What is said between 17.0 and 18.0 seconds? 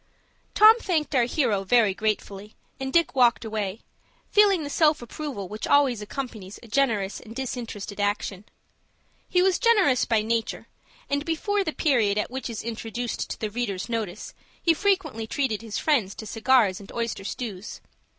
stews.